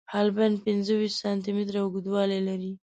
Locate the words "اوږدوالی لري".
1.81-2.71